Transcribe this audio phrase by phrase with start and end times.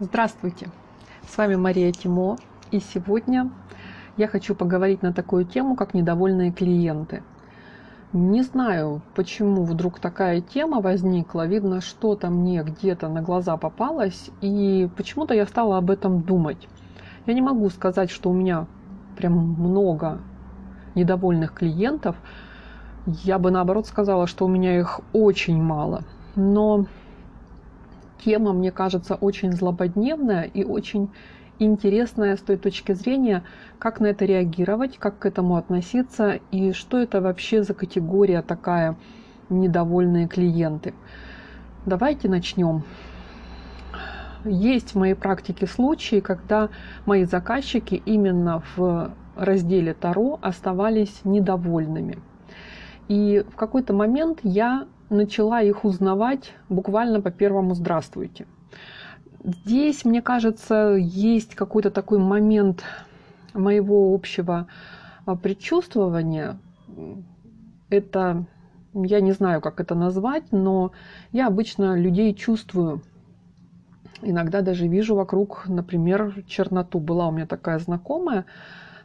[0.00, 0.68] Здравствуйте!
[1.28, 2.36] С вами Мария Тимо,
[2.70, 3.50] и сегодня
[4.16, 7.24] я хочу поговорить на такую тему, как недовольные клиенты.
[8.12, 11.48] Не знаю, почему вдруг такая тема возникла.
[11.48, 16.68] Видно, что-то мне где-то на глаза попалось, и почему-то я стала об этом думать.
[17.26, 18.68] Я не могу сказать, что у меня
[19.16, 20.20] прям много
[20.94, 22.14] недовольных клиентов.
[23.04, 26.04] Я бы наоборот сказала, что у меня их очень мало.
[26.36, 26.86] Но
[28.24, 31.10] тема, мне кажется, очень злободневная и очень
[31.58, 33.42] интересная с той точки зрения,
[33.78, 38.96] как на это реагировать, как к этому относиться и что это вообще за категория такая
[39.48, 40.94] недовольные клиенты.
[41.86, 42.82] Давайте начнем.
[44.44, 46.68] Есть в моей практике случаи, когда
[47.06, 52.18] мои заказчики именно в разделе Таро оставались недовольными.
[53.08, 58.46] И в какой-то момент я начала их узнавать буквально по первому «здравствуйте».
[59.44, 62.84] Здесь, мне кажется, есть какой-то такой момент
[63.54, 64.66] моего общего
[65.26, 66.58] а, предчувствования.
[67.88, 68.44] Это,
[68.92, 70.92] я не знаю, как это назвать, но
[71.32, 73.02] я обычно людей чувствую.
[74.22, 76.98] Иногда даже вижу вокруг, например, черноту.
[76.98, 78.44] Была у меня такая знакомая,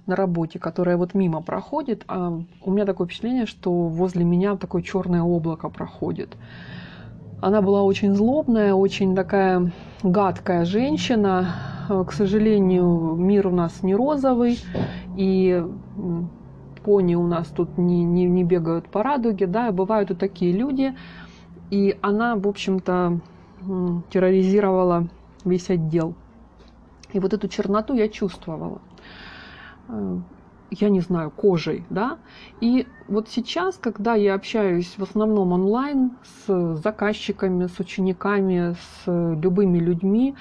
[0.06, 4.82] на работе, которая вот мимо проходит, а у меня такое впечатление, что возле меня такое
[4.82, 6.36] черное облако проходит.
[7.42, 11.56] Она была очень злобная, очень такая гадкая женщина.
[11.90, 14.59] К сожалению, мир у нас не розовый,
[15.18, 15.62] и
[16.84, 20.96] пони у нас тут не, не, не бегают по радуге, да, бывают и такие люди.
[21.70, 23.20] И она, в общем-то,
[24.09, 25.08] терроризировала
[25.44, 26.14] весь отдел.
[27.12, 28.80] И вот эту черноту я чувствовала.
[29.94, 30.18] Э,
[30.72, 32.18] я не знаю, кожей, да.
[32.60, 39.78] И вот сейчас, когда я общаюсь в основном онлайн с заказчиками, с учениками, с любыми
[39.78, 40.36] людьми,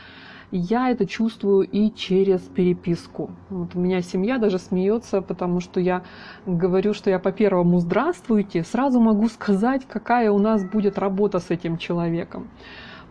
[0.50, 3.30] я это чувствую и через переписку.
[3.50, 6.02] Вот у меня семья даже смеется, потому что я
[6.46, 11.50] говорю, что я по первому «здравствуйте», сразу могу сказать, какая у нас будет работа с
[11.50, 12.48] этим человеком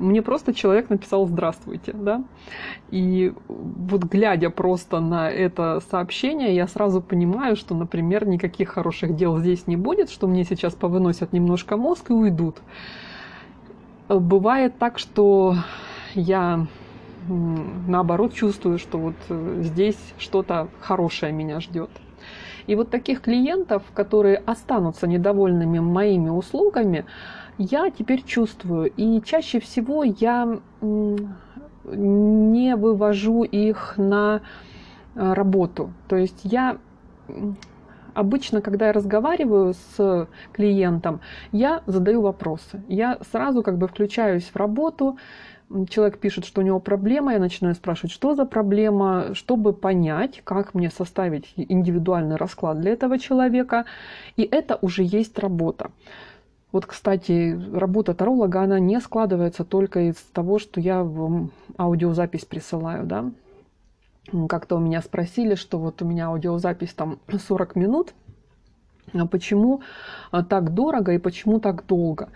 [0.02, 2.24] мне просто человек написал «здравствуйте», да,
[2.90, 9.38] и вот глядя просто на это сообщение, я сразу понимаю, что, например, никаких хороших дел
[9.38, 12.58] здесь не будет, что мне сейчас повыносят немножко мозг и уйдут.
[14.10, 15.56] Бывает так, что
[16.16, 16.68] я
[17.28, 21.90] наоборот чувствую, что вот э, здесь что-то хорошее меня ждет.
[22.68, 27.06] И вот таких клиентов, которые останутся недовольными моими услугами,
[27.62, 28.92] я теперь чувствую.
[28.98, 30.60] И чаще всего я
[31.84, 34.42] не вывожу их на
[35.16, 35.94] э, работу.
[36.08, 36.78] То есть я
[38.14, 41.22] обычно, когда я разговариваю с клиентом,
[41.52, 42.84] я задаю вопросы.
[42.88, 45.18] Я сразу как бы включаюсь в работу,
[45.90, 50.74] человек пишет, что у него проблема, я начинаю спрашивать, что за проблема, чтобы понять, как
[50.74, 53.86] мне составить индивидуальный расклад для этого человека.
[54.38, 55.92] И это уже есть работа.
[56.72, 63.06] Вот, кстати, работа таролога, она не складывается только из того, что я в аудиозапись присылаю,
[63.06, 63.32] да.
[64.48, 68.14] Как-то у меня спросили, что вот у меня аудиозапись там 40 минут,
[69.14, 69.82] а почему
[70.32, 72.30] а, так дорого и почему так долго.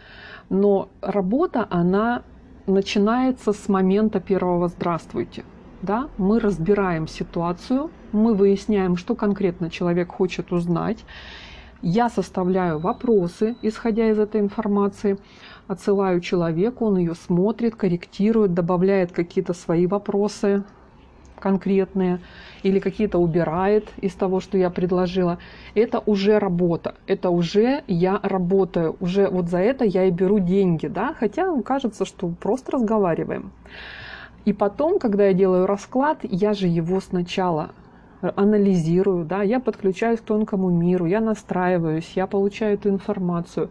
[0.49, 2.23] Но работа, она
[2.67, 5.45] начинается с момента первого «здравствуйте».
[5.81, 6.09] Да?
[6.17, 11.05] Мы разбираем ситуацию, мы выясняем, что конкретно человек хочет узнать,
[11.85, 15.19] я составляю вопросы, исходя из этой информации,
[15.67, 20.63] отсылаю человеку, он ее смотрит, корректирует, добавляет какие-то свои вопросы
[21.39, 22.21] конкретные
[22.63, 25.37] или какие-то убирает из того, что я предложила.
[25.75, 30.87] Это уже работа, это уже я работаю, уже вот за это я и беру деньги,
[30.87, 33.51] да, хотя кажется, что просто разговариваем.
[34.45, 37.69] И потом, когда я делаю расклад, я же его сначала
[38.35, 43.69] анализирую, да, я подключаюсь к тонкому миру, я настраиваюсь, я получаю эту информацию.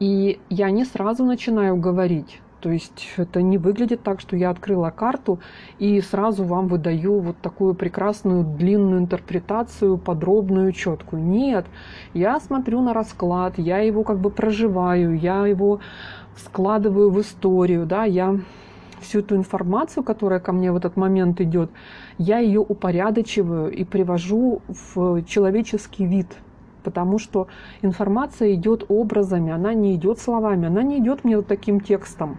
[0.00, 2.40] И я не сразу начинаю говорить.
[2.62, 5.40] То есть это не выглядит так, что я открыла карту
[5.80, 11.24] и сразу вам выдаю вот такую прекрасную длинную интерпретацию, подробную, четкую.
[11.24, 11.66] Нет,
[12.14, 15.80] я смотрю на расклад, я его как бы проживаю, я его
[16.36, 18.38] складываю в историю, да, я
[19.02, 21.70] всю эту информацию, которая ко мне в этот момент идет,
[22.18, 26.28] я ее упорядочиваю и привожу в человеческий вид.
[26.82, 27.46] Потому что
[27.82, 32.38] информация идет образами, она не идет словами, она не идет мне вот таким текстом.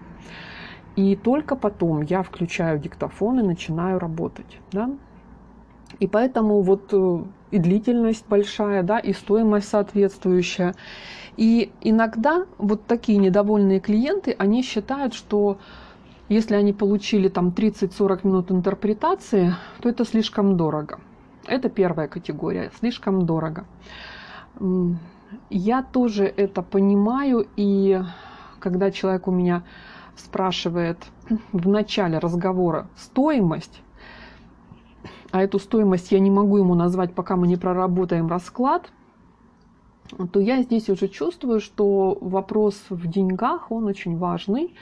[0.95, 4.59] И только потом я включаю диктофон и начинаю работать.
[4.71, 4.89] Да?
[5.99, 10.73] И поэтому вот э, и длительность большая, да, и стоимость соответствующая.
[11.37, 15.57] И иногда вот такие недовольные клиенты, они считают, что
[16.33, 20.99] Если они получили там 30-40 минут интерпретации, то это слишком дорого.
[21.45, 23.65] Это первая категория, слишком дорого.
[25.51, 28.01] Я тоже это понимаю, и
[28.59, 29.61] когда человек у меня
[30.15, 30.97] спрашивает
[31.51, 33.83] в начале разговора стоимость,
[35.29, 38.91] а эту стоимость я не могу ему назвать, пока мы не проработаем расклад,
[40.31, 44.73] то я здесь уже чувствую, что вопрос в деньгах, он очень важный,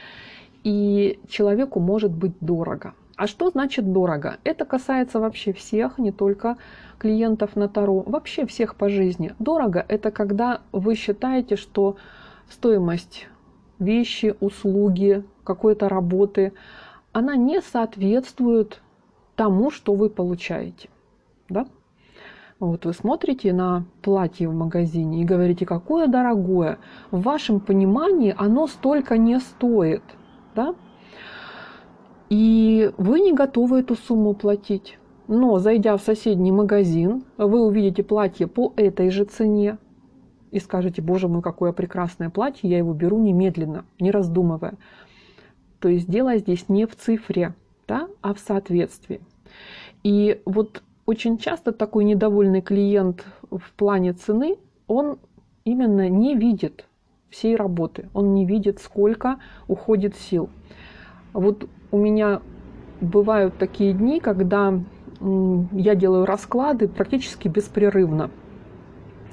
[0.64, 2.94] и человеку может быть дорого.
[3.16, 4.38] А что значит дорого?
[4.44, 6.58] Это касается вообще всех, не только
[6.98, 9.36] клиентов на Таро, вообще всех по жизни.
[9.38, 11.98] Дорого– это когда вы считаете, что
[12.50, 13.28] стоимость
[13.80, 16.54] вещи, услуги, какой-то работы,
[17.12, 18.82] она не соответствует
[19.36, 20.90] тому, что вы получаете.
[21.50, 21.68] Да?
[22.60, 26.78] Вот вы смотрите на платье в магазине и говорите, какое дорогое.
[27.10, 30.04] В вашем понимании оно столько не стоит.
[30.56, 30.76] Да?
[32.30, 34.98] И вы не готовы эту сумму платить.
[35.28, 39.78] Но зайдя в соседний магазин, вы увидите платье по этой же цене
[40.52, 44.76] и скажете, боже мой, какое прекрасное платье, я его беру немедленно, не раздумывая.
[45.80, 47.56] То есть дело здесь не в цифре,
[47.88, 49.22] да, а в соответствии.
[50.04, 54.58] И вот очень часто такой недовольный клиент в плане цены,
[54.88, 55.18] он
[55.64, 56.86] именно не видит
[57.32, 59.38] всей работы, он не видит, сколько
[59.68, 60.50] уходит сил.
[61.34, 62.42] Вот у меня
[63.00, 64.80] бывают такие дни, когда
[65.22, 68.30] я делаю расклады практически беспрерывно.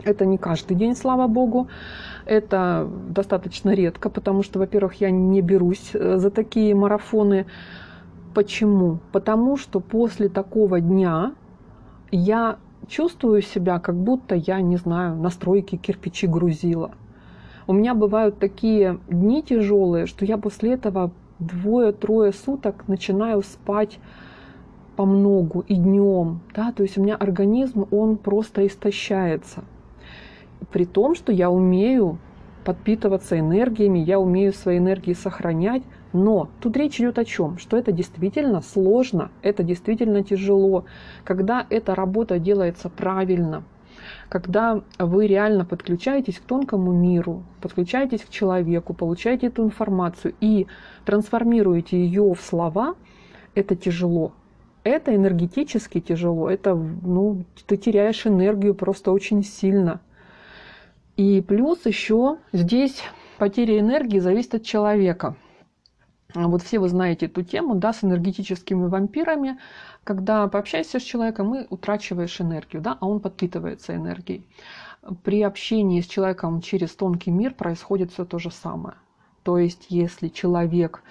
[0.04, 1.68] Это не каждый день, слава богу.
[2.24, 7.46] Это достаточно редко, потому что, во-первых, я не берусь э, за такие марафоны.
[8.34, 9.00] Почему?
[9.12, 11.32] Потому что после такого дня
[12.12, 16.92] я чувствую себя, как будто я, не знаю, на стройке кирпичи грузила.
[17.68, 23.98] У меня бывают такие дни тяжелые, что я после этого двое-трое суток начинаю спать
[24.96, 26.40] по многу и днем.
[26.54, 26.72] Да?
[26.72, 29.64] То есть у меня организм, он просто истощается.
[30.72, 32.18] При том, что я умею
[32.64, 35.82] подпитываться энергиями, я умею свои энергии сохранять,
[36.14, 37.58] но тут речь идет о чем?
[37.58, 40.86] Что это действительно сложно, это действительно тяжело.
[41.22, 43.62] Когда эта работа делается правильно,
[44.28, 50.66] когда вы реально подключаетесь к тонкому миру, подключаетесь к человеку, получаете эту информацию и
[51.04, 52.94] трансформируете ее в слова,
[53.54, 54.32] это тяжело.
[54.84, 60.00] Это энергетически тяжело, это, ну, ты теряешь энергию просто очень сильно.
[61.16, 63.02] И плюс еще здесь
[63.38, 65.36] потеря энергии зависит от человека.
[66.34, 69.58] Вот все вы знаете эту тему, да, с энергетическими вампирами.
[70.04, 74.46] Когда пообщаешься с человеком, и утрачиваешь энергию, да, а он подпитывается энергией.
[75.24, 78.96] При общении с человеком через тонкий мир происходит все то же самое.
[79.42, 81.02] То есть, если человек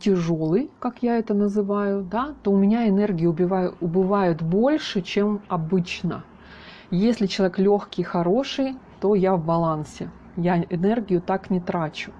[0.00, 6.24] тяжелый, как я это называю, да, то у меня энергии убивает, убывает больше, чем обычно.
[6.90, 10.10] Если человек легкий, хороший, то я в балансе.
[10.36, 12.12] Я энергию так не трачу.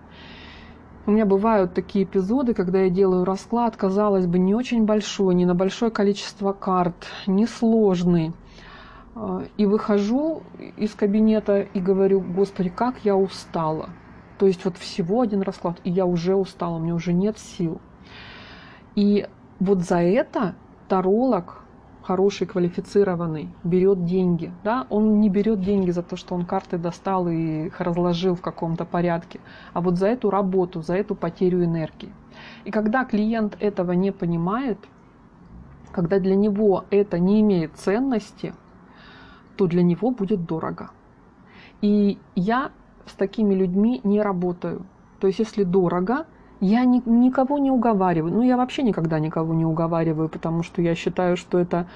[1.07, 5.47] У меня бывают такие эпизоды, когда я делаю расклад, казалось бы, не очень большой, не
[5.47, 8.33] на большое количество карт, не сложный.
[9.15, 10.43] А, и выхожу
[10.77, 13.91] из кабинета и говорю, господи, как я устала.
[14.39, 17.81] То есть вот всего один расклад, и я уже устала, у меня уже нет сил.
[18.97, 19.29] И
[19.61, 20.57] вот за это
[20.89, 21.63] таролог
[22.07, 24.53] хороший, квалифицированный, берет деньги.
[24.63, 24.87] Да?
[24.91, 28.85] Он не берет деньги за то, что он карты достал и их разложил в каком-то
[28.85, 29.41] порядке,
[29.73, 32.13] а вот за эту работу, за эту потерю энергии.
[32.65, 34.79] И когда клиент этого не понимает,
[35.91, 38.55] когда для него это не имеет ценности,
[39.57, 40.91] то для него будет дорого.
[41.81, 42.71] И я
[43.07, 44.87] с такими людьми не работаю.
[45.19, 46.27] То есть если дорого,
[46.61, 48.33] я ни, никого не уговариваю.
[48.33, 51.87] Ну, я вообще никогда никого не уговариваю, потому что я считаю, что это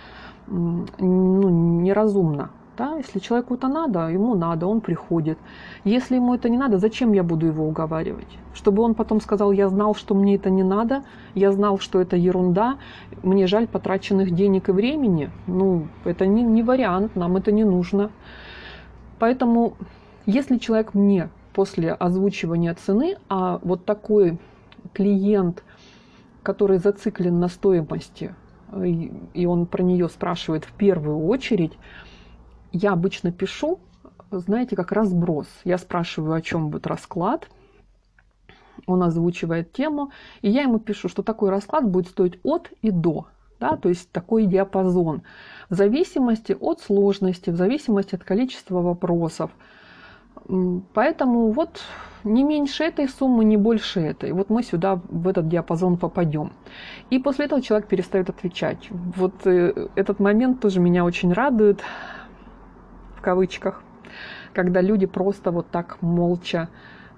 [0.47, 1.49] ну,
[1.83, 2.51] неразумно.
[2.77, 2.97] Да?
[2.97, 5.39] Если человеку это надо, ему надо, он приходит.
[5.85, 8.39] Если ему это не надо, зачем я буду его уговаривать?
[8.55, 11.03] Чтобы он потом сказал, я знал, что мне это не надо,
[11.35, 12.77] я знал, что это ерунда,
[13.23, 15.31] мне жаль потраченных денег и времени.
[15.47, 18.11] Ну, это не, не вариант, нам это не нужно.
[19.19, 19.75] Поэтому,
[20.25, 24.39] если человек мне после озвучивания цены, а вот такой
[24.93, 25.65] клиент,
[26.43, 28.35] который зациклен на стоимости,
[29.35, 31.73] и он про нее спрашивает в первую очередь,
[32.73, 33.81] я обычно пишу,
[34.31, 35.49] знаете, как разброс.
[35.65, 37.49] Я спрашиваю, о чем будет расклад,
[38.87, 43.27] он озвучивает тему, и я ему пишу, что такой расклад будет стоить от и до.
[43.59, 45.23] Да, то есть такой диапазон.
[45.69, 49.51] В зависимости от сложности, в зависимости от количества вопросов,
[50.95, 51.81] Поэтому вот
[52.25, 54.33] не меньше этой суммы, не больше этой.
[54.33, 56.53] Вот мы сюда, в этот диапазон попадем.
[57.11, 58.89] И после этого человек перестает отвечать.
[58.91, 61.81] Вот э, этот момент тоже меня очень радует,
[63.17, 63.83] в кавычках,
[64.53, 66.69] когда люди просто вот так молча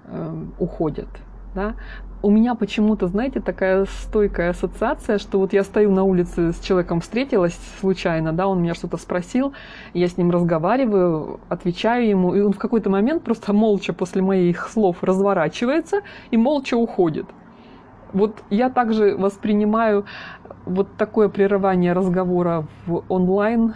[0.05, 1.09] э, уходят.
[1.53, 1.75] Да?
[2.23, 7.01] у меня почему-то, знаете, такая стойкая ассоциация, что вот я стою на улице с человеком,
[7.01, 9.53] встретилась случайно, да, он меня что-то спросил,
[9.93, 14.69] я с ним разговариваю, отвечаю ему, и он в какой-то момент просто молча после моих
[14.69, 15.99] слов разворачивается
[16.31, 17.25] и молча уходит.
[18.13, 20.05] Вот я также воспринимаю
[20.65, 23.73] вот такое прерывание разговора в онлайн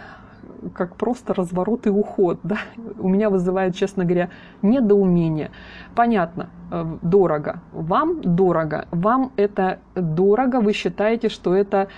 [0.74, 2.38] как просто разворот и уход.
[2.42, 2.58] Да?
[2.98, 4.30] У меня вызывает, честно говоря,
[4.62, 5.50] недоумение.
[5.94, 7.60] Понятно, э, дорого.
[7.72, 8.86] Вам дорого.
[8.90, 10.60] Вам это дорого.
[10.60, 11.88] Вы считаете, что это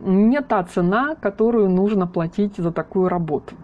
[0.00, 3.54] не та цена, которую нужно платить за такую работу.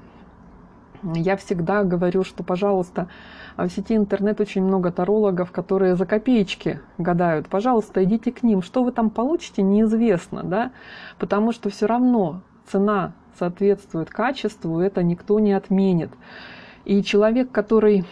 [1.02, 3.08] Я всегда говорю, что, пожалуйста,
[3.56, 7.48] в сети интернет очень много тарологов, которые за копеечки гадают.
[7.48, 8.62] Пожалуйста, идите к ним.
[8.62, 10.72] Что вы там получите, неизвестно, да?
[11.18, 16.10] Потому что все равно цена соответствует качеству, это никто не отменит.
[16.84, 18.04] И человек, который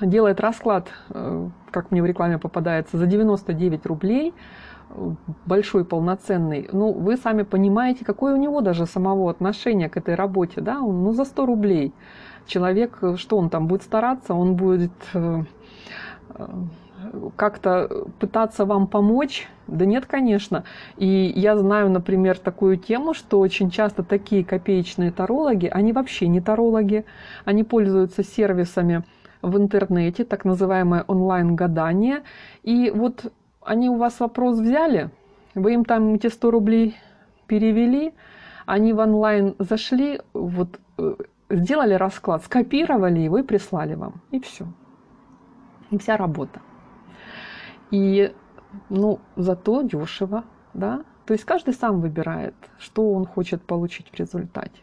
[0.00, 4.34] делает расклад, э, как мне в рекламе попадается, за 99 рублей,
[5.44, 10.60] большой, полноценный, ну, вы сами понимаете, какое у него даже самого отношение к этой работе,
[10.60, 11.92] да, он, ну, за 100 рублей.
[12.46, 15.42] Человек, что он там будет стараться, он будет э,
[16.30, 16.46] э,
[17.36, 19.48] как-то пытаться вам помочь?
[19.66, 20.64] Да нет, конечно.
[20.96, 26.40] И я знаю, например, такую тему, что очень часто такие копеечные тарологи, они вообще не
[26.40, 27.04] тарологи,
[27.44, 29.04] они пользуются сервисами
[29.42, 32.22] в интернете, так называемое онлайн-гадание.
[32.62, 35.10] И вот они у вас вопрос взяли,
[35.54, 36.96] вы им там эти 100 рублей
[37.46, 38.14] перевели,
[38.66, 41.14] они в онлайн зашли, вот э,
[41.50, 44.20] сделали расклад, скопировали его и прислали вам.
[44.30, 44.66] И все.
[45.90, 46.60] И вся работа.
[47.90, 48.34] И,
[48.88, 51.04] ну, зато дешево, да.
[51.26, 54.82] То есть каждый сам выбирает, что он хочет получить в результате.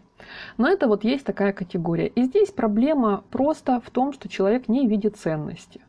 [0.58, 2.08] Но это вот есть такая категория.
[2.08, 5.82] И здесь проблема просто в том, что человек не видит ценности.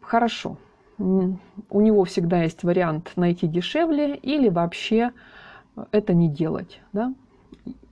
[0.00, 0.58] Хорошо,
[0.98, 5.12] у него всегда есть вариант найти дешевле или вообще
[5.92, 6.80] это не делать.
[6.92, 7.14] Да?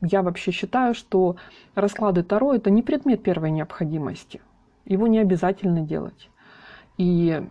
[0.03, 1.37] Я вообще считаю, что
[1.75, 4.41] расклады Таро это не предмет первой необходимости.
[4.85, 6.31] Его не обязательно делать.
[6.99, 7.43] И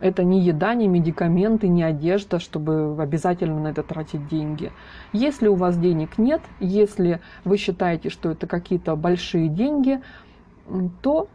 [0.00, 4.72] это не еда, не медикаменты, не одежда, чтобы обязательно на это тратить деньги.
[5.12, 10.00] Если у вас денег нет, если вы считаете, что это какие-то большие деньги,
[11.02, 11.28] то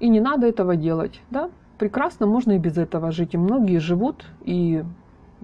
[0.00, 1.20] и не надо этого делать.
[1.30, 1.50] Да?
[1.78, 3.34] Прекрасно можно и без этого жить.
[3.34, 4.82] И многие живут и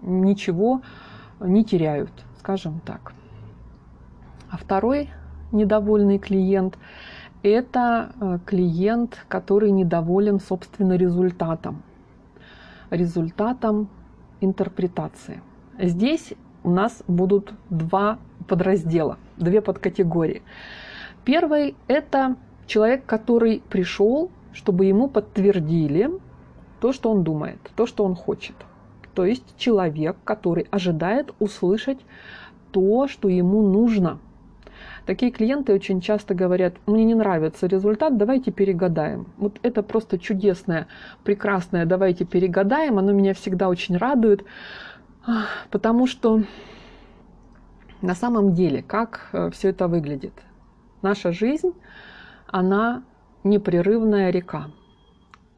[0.00, 0.80] ничего
[1.40, 3.12] не теряют, скажем так.
[4.48, 5.10] А второй
[5.50, 6.78] недовольный клиент–
[7.42, 11.82] это э, клиент, который недоволен, собственно, результатом.
[12.90, 13.88] Результатом
[14.40, 15.42] интерпретации.
[15.78, 18.18] Здесь у нас будут два
[18.48, 20.42] подраздела, две подкатегории.
[21.24, 26.10] Первый– это человек, который пришел, чтобы ему подтвердили
[26.80, 28.56] то, что он думает, то, что он хочет.
[29.14, 31.98] То есть человек, который ожидает услышать
[32.70, 34.18] то, что ему нужно–
[35.06, 39.26] Такие клиенты очень часто говорят, мне не нравится результат, давайте перегадаем.
[39.36, 40.86] Вот это просто чудесное,
[41.24, 44.44] прекрасное, давайте перегадаем, оно меня всегда очень радует,
[45.70, 46.44] потому что
[48.00, 50.32] на самом деле, как э, все это выглядит?
[51.02, 51.72] Наша жизнь,
[52.48, 53.04] она
[53.44, 54.70] непрерывная река.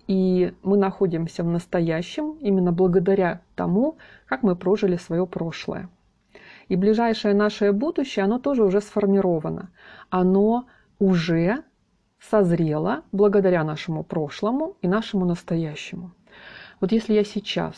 [0.07, 3.97] И мы находимся в настоящем именно благодаря тому,
[4.27, 5.89] как мы прожили свое прошлое.
[6.69, 9.71] И ближайшее наше будущее, оно тоже уже сформировано.
[10.11, 10.67] Оно
[10.99, 11.63] уже
[12.21, 16.13] созрело благодаря нашему прошлому и нашему настоящему.
[16.81, 17.75] Вот если я сейчас,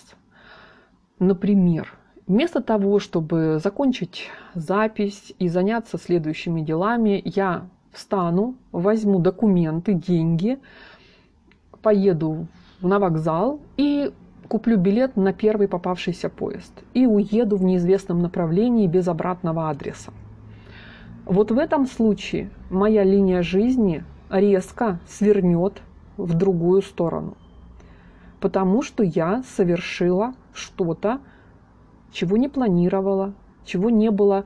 [1.19, 1.93] например,
[2.27, 10.59] вместо того, чтобы закончить запись и заняться следующими делами, я встану, возьму документы, деньги,
[11.83, 12.47] поеду
[12.81, 14.13] на вокзал и
[14.47, 20.13] куплю билет на первый попавшийся поезд и уеду в неизвестном направлении без обратного адреса.
[21.25, 25.83] Вот в этом случае моя линия жизни резко свернет
[26.17, 27.37] в другую сторону,
[28.41, 31.21] потому что я совершила что-то,
[32.13, 33.35] чего не планировала,
[33.65, 34.45] чего не было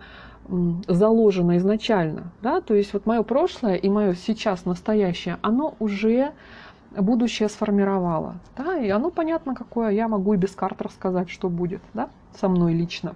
[0.88, 2.32] заложено изначально.
[2.42, 2.60] Да?
[2.60, 6.32] То есть вот мое прошлое и мое сейчас настоящее, оно уже
[6.96, 8.36] будущее сформировало.
[8.56, 12.48] Да, и оно понятно какое, я могу и без карт рассказать, что будет да, со
[12.48, 13.14] мной лично.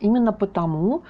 [0.00, 1.02] Именно потому,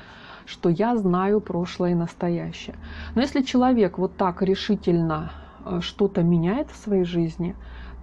[0.46, 2.76] что я знаю прошлое и настоящее.
[3.14, 5.32] Но если человек вот так решительно
[5.64, 7.54] э, что-то меняет в своей жизни,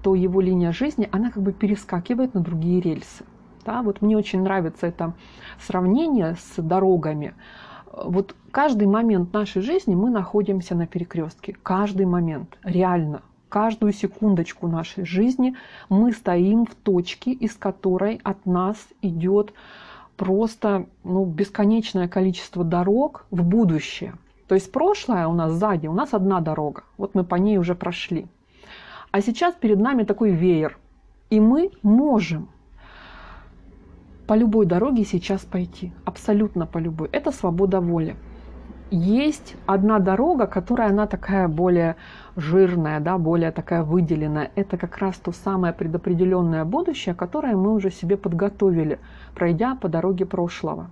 [0.02, 3.26] то его линия жизни, она как бы перескакивает на другие рельсы.
[3.66, 3.82] Да?
[3.82, 5.14] Вот мне очень нравится это
[5.60, 7.34] сравнение с дорогами.
[7.92, 11.56] Вот каждый момент нашей жизни мы находимся на перекрестке.
[11.64, 12.58] Каждый момент.
[12.64, 13.22] Реально.
[13.50, 15.56] Каждую секундочку нашей жизни
[15.90, 19.54] мы стоим в точке, из которой от нас идет
[20.18, 24.16] просто ну, бесконечное количество дорог в будущее.
[24.48, 26.84] То есть прошлое у нас сзади, у нас одна дорога.
[26.98, 28.28] Вот мы по ней уже прошли.
[29.12, 30.78] А сейчас перед нами такой веер.
[31.30, 32.50] И мы можем
[34.26, 35.94] по любой дороге сейчас пойти.
[36.06, 37.10] Абсолютно по любой.
[37.12, 38.16] Это свобода воли.
[38.90, 41.98] Есть одна дорога, которая она такая более
[42.38, 44.50] жирная, да, более такая выделенная.
[44.56, 49.00] Это как раз то самое предопределенное будущее, которое мы уже себе подготовили,
[49.36, 50.90] пройдя по дороге прошлого.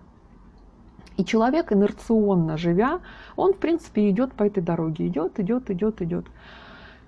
[1.15, 2.99] И человек, инерционно живя,
[3.37, 5.07] он, в принципе, идет по этой дороге.
[5.07, 6.25] Идет, идет, идет, идет.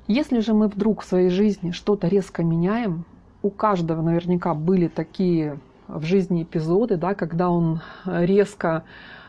[0.08, 3.04] Если же мы вдруг в своей жизни что-то резко меняем,
[3.42, 8.84] у каждого наверняка были такие в жизни эпизоды, да, когда он резко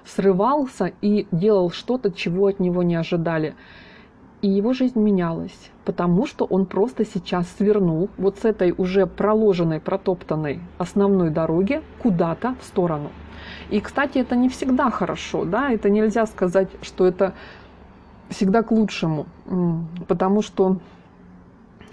[0.09, 3.55] срывался и делал что-то, чего от него не ожидали.
[4.41, 9.81] И его жизнь менялась, потому что он просто сейчас свернул вот с этой уже проложенной,
[9.81, 13.11] протоптанной основной дороги куда-то в сторону.
[13.71, 17.35] И, кстати, это не всегда хорошо, да, это нельзя сказать, что это
[18.29, 19.27] всегда к лучшему,
[20.07, 20.79] потому что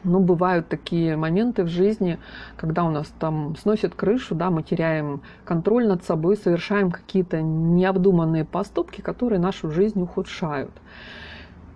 [0.06, 2.20] ну, бывают такие моменты в жизни,
[2.56, 8.46] когда у нас там сносит крышу, да, мы теряем контроль над собой, совершаем какие-то необдуманные
[8.46, 10.72] поступки, которые нашу жизнь ухудшают.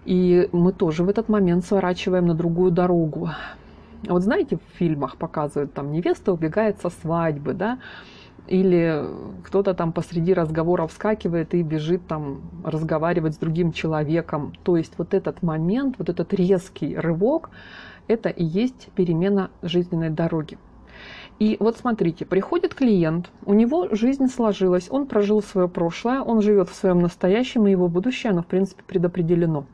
[0.06, 3.30] И мы тоже в этот момент сворачиваем на другую дорогу.
[4.08, 7.80] Вот знаете, в фильмах показывают, там невеста убегает со свадьбы, да,
[8.48, 9.06] или
[9.44, 14.54] кто-то там посреди разговора вскакивает и бежит там разговаривать с другим человеком.
[14.64, 17.52] То есть вот этот момент, вот этот резкий рывок,
[18.10, 20.58] это и есть перемена жизненной дороги.
[21.39, 26.68] И вот смотрите, приходит клиент, у него жизнь сложилась, он прожил свое прошлое, он живет
[26.68, 29.65] в своем настоящем, и его будущее, оно в принципе предопределено.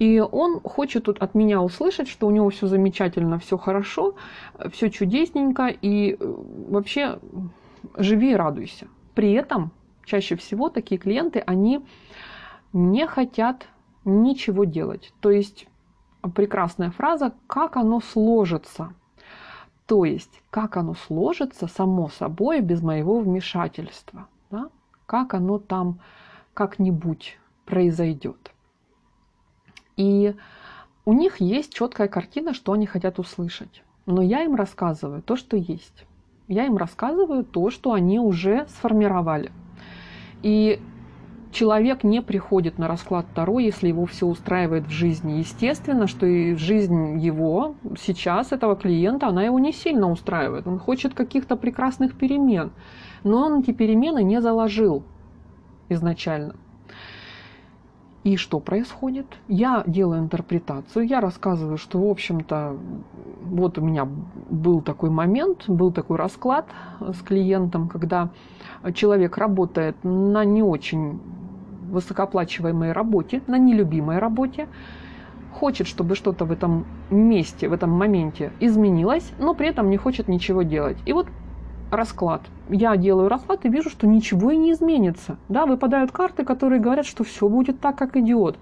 [0.00, 4.16] И он хочет тут от меня услышать, что у него все замечательно, все хорошо,
[4.72, 6.34] все чудесненько, и э,
[6.68, 7.18] вообще
[7.96, 8.88] живи и радуйся.
[9.14, 9.70] При этом
[10.04, 11.84] чаще всего такие клиенты, они
[12.72, 13.68] не хотят
[14.04, 15.12] ничего делать.
[15.20, 15.68] То есть
[16.34, 18.92] прекрасная фраза «как оно сложится».
[19.86, 24.28] То есть, как оно сложится само собой без моего вмешательства.
[24.50, 24.68] Да?
[25.06, 25.98] Как оно там
[26.54, 28.52] как-нибудь произойдет.
[29.96, 30.36] И
[31.04, 33.82] у них есть четкая картина, что они хотят услышать.
[34.06, 36.06] Но я им рассказываю то, что есть.
[36.46, 39.50] Я им рассказываю то, что они уже сформировали.
[40.42, 40.80] И
[41.52, 45.38] человек не приходит на расклад Таро, если его все устраивает в жизни.
[45.38, 50.66] Естественно, что и жизнь его сейчас, этого клиента, она его не сильно устраивает.
[50.66, 52.70] Он хочет каких-то прекрасных перемен.
[53.24, 55.02] Но он эти перемены не заложил
[55.88, 56.54] изначально.
[58.22, 59.26] И что происходит?
[59.48, 62.76] Я делаю интерпретацию, я рассказываю, что, в общем-то,
[63.44, 64.06] вот у меня
[64.50, 66.66] был такой момент, был такой расклад
[67.00, 68.28] с клиентом, когда
[68.92, 71.18] человек работает на не очень
[71.90, 74.68] высокооплачиваемой работе, на нелюбимой работе,
[75.52, 80.28] хочет, чтобы что-то в этом месте, в этом моменте изменилось, но при этом не хочет
[80.28, 80.98] ничего делать.
[81.06, 81.26] И вот
[81.90, 82.42] расклад.
[82.68, 85.36] Я делаю расклад и вижу, что ничего и не изменится.
[85.48, 88.56] Да, выпадают карты, которые говорят, что все будет так, как идет.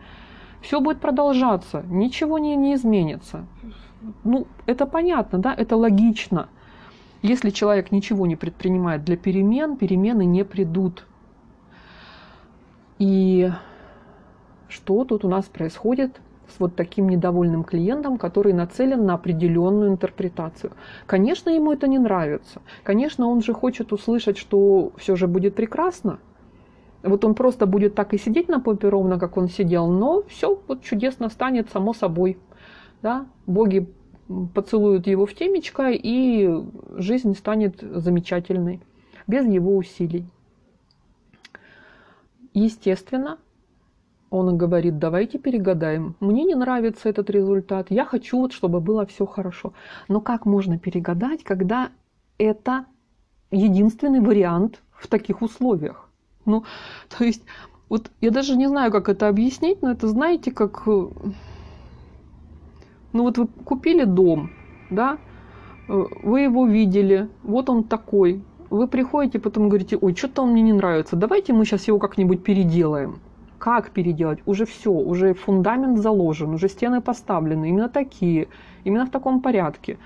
[0.60, 3.46] Все будет продолжаться, ничего не, не изменится.
[4.24, 6.48] Ну, это понятно, да, это логично.
[7.22, 11.04] Если человек ничего не предпринимает для перемен, перемены не придут.
[12.98, 13.50] И
[14.68, 20.72] что тут у нас происходит с вот таким недовольным клиентом, который нацелен на определенную интерпретацию.
[21.06, 22.62] Конечно, ему это не нравится.
[22.82, 26.18] Конечно, он же хочет услышать, что все же будет прекрасно.
[27.02, 30.60] Вот он просто будет так и сидеть на попе ровно, как он сидел, но все
[30.66, 32.38] вот чудесно станет само собой.
[33.02, 33.26] Да?
[33.46, 33.88] Боги
[34.54, 36.50] поцелуют его в темечко, и
[36.96, 38.80] жизнь станет замечательной,
[39.26, 40.26] без его усилий.
[42.58, 43.38] Естественно,
[44.30, 46.16] он говорит, давайте перегадаем.
[46.20, 47.90] Мне не нравится этот результат.
[47.90, 49.72] Я хочу, вот, чтобы было все хорошо.
[50.08, 51.90] Но как можно перегадать, когда
[52.36, 52.84] это
[53.50, 56.08] единственный вариант в таких условиях?
[56.44, 56.64] Ну,
[57.16, 57.42] то есть,
[57.88, 60.82] вот я даже не знаю, как это объяснить, но это знаете, как...
[60.86, 61.08] Э,
[63.12, 64.50] ну вот вы купили дом,
[64.90, 65.18] да,
[65.88, 70.62] э, вы его видели, вот он такой, вы приходите, потом говорите, ой, что-то он мне
[70.62, 73.20] не нравится, давайте мы сейчас его как-нибудь переделаем.
[73.58, 74.38] Как переделать?
[74.46, 78.48] Уже все, уже фундамент заложен, уже стены поставлены, именно такие,
[78.84, 79.98] именно в таком порядке.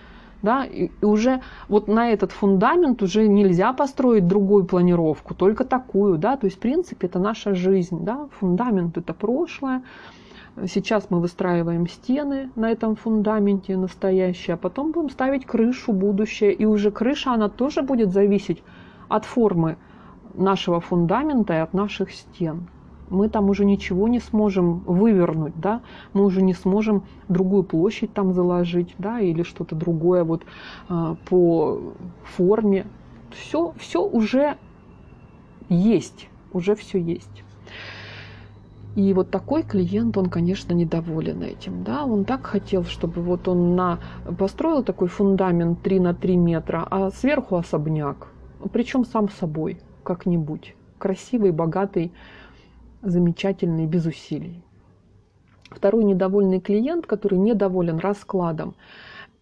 [0.42, 6.18] Да, и, и уже вот на этот фундамент уже нельзя построить другую планировку, только такую,
[6.18, 9.82] да, то есть в принципе это наша жизнь, да, фундамент это прошлое,
[10.66, 16.52] Сейчас мы выстраиваем стены на этом фундаменте настоящее, а потом будем ставить крышу будущее.
[16.52, 18.62] И уже крыша, она тоже будет зависеть
[19.08, 19.78] от формы
[20.34, 22.68] нашего фундамента и от наших стен.
[23.08, 25.82] Мы там уже ничего не сможем вывернуть, да,
[26.14, 30.44] мы уже не сможем другую площадь там заложить, да, или что-то другое вот
[30.88, 31.80] э, по
[32.24, 32.86] форме.
[33.30, 34.56] Все, все уже
[35.68, 37.44] есть, уже все есть.
[38.94, 41.82] И вот такой клиент, он, конечно, недоволен этим.
[41.82, 42.04] Да?
[42.04, 43.98] Он так хотел, чтобы вот он на...
[44.38, 48.28] построил такой фундамент 3 на 3 метра, а сверху особняк.
[48.72, 50.74] Причем сам собой, как-нибудь.
[50.98, 52.12] Красивый, богатый,
[53.00, 54.62] замечательный, без усилий.
[55.70, 58.74] Второй недовольный клиент, который недоволен раскладом,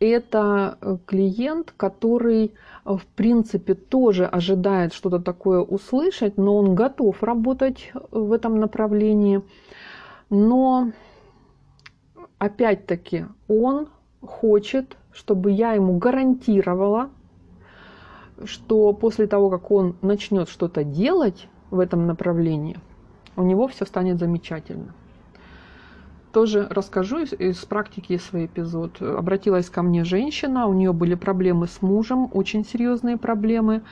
[0.00, 2.46] это э, клиент, который,
[2.84, 8.58] э, в принципе, тоже ожидает что-то такое услышать, но он готов работать э, в этом
[8.58, 9.42] направлении.
[10.30, 10.92] Но,
[12.38, 13.88] опять-таки, он
[14.22, 17.10] хочет, чтобы я ему гарантировала,
[18.44, 22.78] что после того, как он начнет что-то делать в этом направлении,
[23.36, 24.94] у него все станет замечательно.
[26.32, 29.02] Тоже расскажу из, из практики свой эпизод.
[29.02, 33.82] Обратилась ко мне женщина, у нее были проблемы с мужем, очень серьезные проблемы.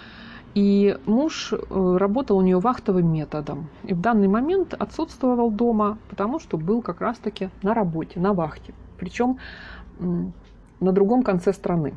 [0.54, 3.68] И муж э, работал у нее вахтовым методом.
[3.84, 8.72] И в данный момент отсутствовал дома, потому что был как раз-таки на работе, на вахте.
[8.98, 9.38] Причем
[9.98, 11.94] на другом конце страны.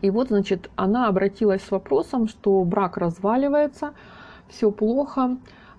[0.00, 3.94] И вот, значит, она обратилась с вопросом, что брак разваливается,
[4.48, 5.36] все плохо,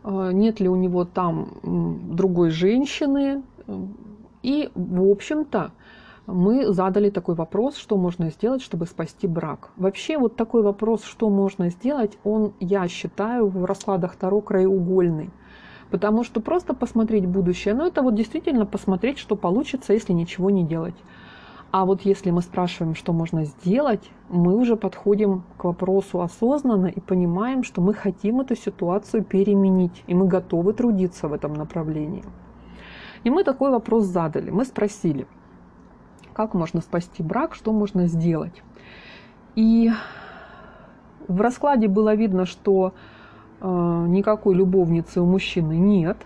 [0.09, 1.47] нет ли у него там
[2.15, 3.43] другой женщины.
[4.41, 5.71] И, в общем-то,
[6.25, 9.71] мы задали такой вопрос, что можно сделать, чтобы спасти брак.
[9.77, 15.29] Вообще вот такой вопрос, что можно сделать, он, я считаю, в раскладах Таро краеугольный.
[15.89, 20.63] Потому что просто посмотреть будущее, ну это вот действительно посмотреть, что получится, если ничего не
[20.63, 20.95] делать.
[21.71, 26.99] А вот если мы спрашиваем, что можно сделать, мы уже подходим к вопросу осознанно и
[26.99, 32.23] понимаем, что мы хотим эту ситуацию переменить, и мы готовы трудиться в этом направлении.
[33.23, 34.49] И мы такой вопрос задали.
[34.49, 35.27] Мы спросили,
[36.33, 38.63] как можно спасти брак, что можно сделать.
[39.55, 39.91] И
[41.27, 42.93] в раскладе было видно, что
[43.61, 46.17] э, никакой любовницы у мужчины нет.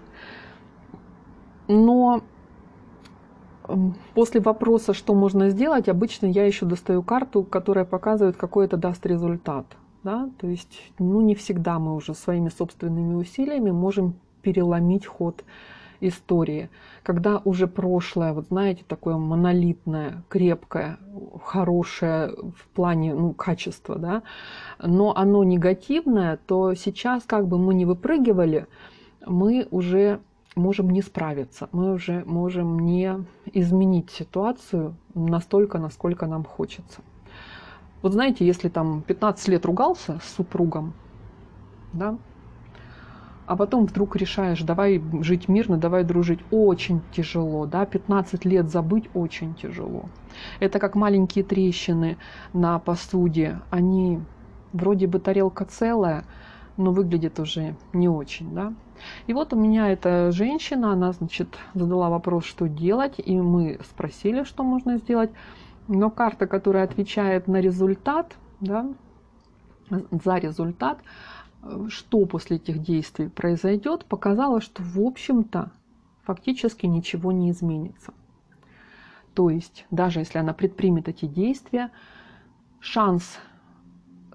[1.67, 2.21] Но
[4.13, 9.05] После вопроса, что можно сделать, обычно я еще достаю карту, которая показывает, какой это даст
[9.05, 9.65] результат.
[10.03, 10.29] Да?
[10.39, 15.43] То есть ну, не всегда мы уже своими собственными усилиями можем переломить ход
[16.07, 16.69] истории.
[17.01, 20.97] Когда уже прошлое, вот знаете, такое монолитное, крепкое,
[21.43, 24.23] хорошее в плане ну, качества, да,
[24.79, 28.67] но оно негативное, то сейчас как бы мы не выпрыгивали,
[29.25, 30.19] мы уже
[30.55, 37.01] можем не справиться, мы уже можем не изменить ситуацию настолько, насколько нам хочется.
[38.01, 40.93] Вот знаете, если там 15 лет ругался с супругом,
[41.93, 42.17] да,
[43.45, 49.09] а потом вдруг решаешь, давай жить мирно, давай дружить, очень тяжело, да, 15 лет забыть
[49.13, 50.05] очень тяжело.
[50.59, 52.17] Это как маленькие трещины
[52.53, 54.19] на посуде, они
[54.71, 56.25] вроде бы тарелка целая,
[56.77, 58.73] но выглядит уже не очень, да.
[59.27, 64.43] И вот у меня эта женщина, она, значит, задала вопрос, что делать, и мы спросили,
[64.43, 65.31] что можно сделать.
[65.87, 68.87] Но карта, которая отвечает на результат, да,
[69.89, 70.99] за результат,
[71.89, 75.71] что после этих действий произойдет, показала, что, в общем-то,
[76.23, 78.13] фактически ничего не изменится.
[79.33, 81.89] То есть, даже если она предпримет эти действия,
[82.79, 83.39] шанс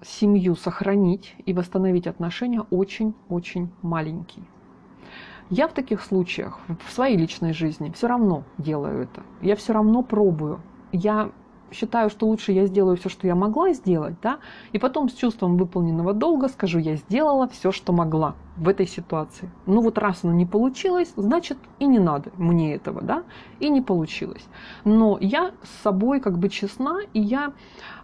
[0.03, 4.43] семью сохранить и восстановить отношения очень-очень маленький.
[5.49, 9.23] Я в таких случаях, в своей личной жизни, все равно делаю это.
[9.41, 10.59] Я все равно пробую.
[10.91, 11.31] Я
[11.71, 14.39] считаю, что лучше я сделаю все, что я могла сделать, да,
[14.71, 19.49] и потом с чувством выполненного долга скажу, я сделала все, что могла в этой ситуации.
[19.65, 23.23] Ну вот раз оно не получилось, значит и не надо мне этого, да,
[23.59, 24.45] и не получилось.
[24.83, 27.53] Но я с собой как бы честна, и я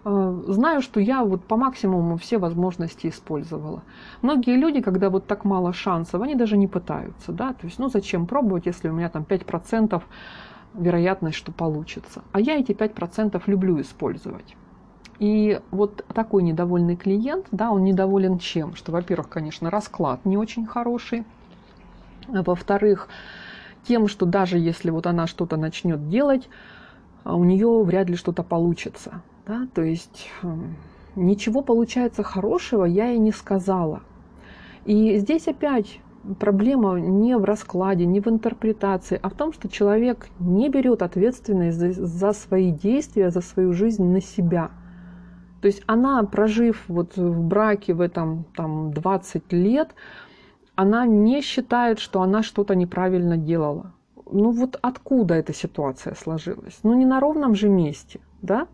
[0.06, 3.84] э, знаю, что я вот по максимуму все возможности использовала.
[4.22, 7.90] Многие люди, когда вот так мало шансов, они даже не пытаются, да, то есть, ну
[7.90, 10.02] зачем пробовать, если у меня там 5%
[10.78, 12.24] вероятность, что получится.
[12.32, 14.56] А я эти 5% люблю использовать.
[15.20, 18.76] И вот такой недовольный клиент, да, он недоволен чем?
[18.76, 21.24] Что, во-первых, конечно, расклад не очень хороший.
[22.28, 23.08] А во-вторых,
[23.88, 26.50] тем, что даже если вот она что-то начнет делать,
[27.24, 29.22] а у нее вряд ли что-то получится.
[29.48, 29.68] Да?
[29.74, 30.76] То есть эм,
[31.16, 34.02] ничего получается хорошего я и не сказала.
[34.86, 36.00] И здесь опять
[36.40, 41.78] проблема не в раскладе, не в интерпретации, а в том, что человек не берет ответственность
[41.78, 44.72] за, за свои действия, за свою жизнь на себя.
[45.62, 49.96] То есть она, прожив вот в браке в этом там 20 лет,
[50.76, 53.94] она не считает, что она что-то неправильно делала.
[54.32, 56.80] Ну вот откуда эта ситуация сложилась?
[56.84, 58.68] Ну не на ровном же месте, да?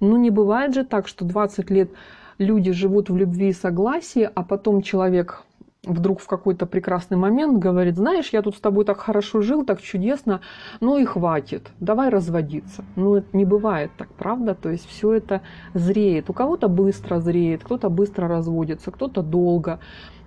[0.00, 1.90] Ну не бывает же так, что 20 лет
[2.38, 5.44] люди живут в любви и согласии, а потом человек
[5.84, 9.80] вдруг в какой-то прекрасный момент говорит, знаешь, я тут с тобой так хорошо жил, так
[9.80, 10.40] чудесно,
[10.80, 12.84] ну и хватит, давай разводиться.
[12.94, 14.54] Ну, это не бывает так, правда?
[14.54, 15.42] То есть все это
[15.74, 16.30] зреет.
[16.30, 19.80] У кого-то быстро зреет, кто-то быстро разводится, кто-то долго.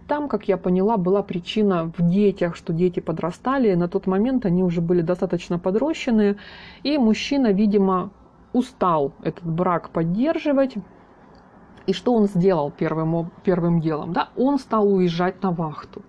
[0.07, 3.73] Там, как я поняла, была причина в детях, что дети подрастали.
[3.73, 6.35] На тот момент они уже были достаточно подрощенные.
[6.83, 8.11] И мужчина, видимо,
[8.53, 10.75] устал этот брак поддерживать.
[11.87, 14.13] И что он сделал первым, первым делом?
[14.13, 14.29] Да?
[14.35, 16.01] Он стал уезжать на вахту.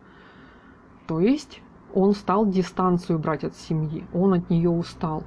[1.06, 1.60] То есть
[1.94, 4.04] он стал дистанцию брать от семьи.
[4.12, 5.22] Он от нее устал.